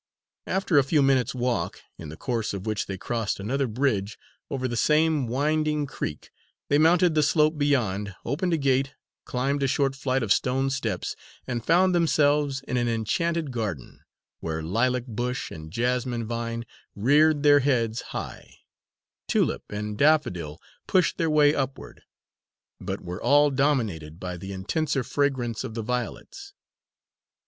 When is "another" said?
3.39-3.67